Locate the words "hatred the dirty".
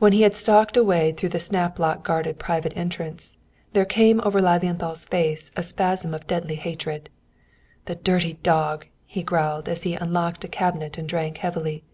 6.56-8.32